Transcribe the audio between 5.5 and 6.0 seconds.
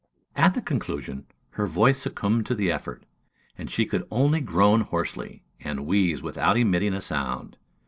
and